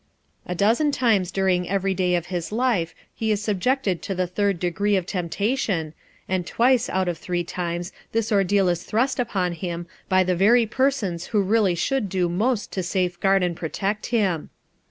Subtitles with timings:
[0.47, 4.59] A dozen times during every day of his life he is subjected to the third
[4.59, 5.93] degree of temptation,
[6.27, 10.65] and twice out of three times this ordeal is thrust upon him by the very
[10.65, 14.49] persons who really should do most to safeguard and protect him.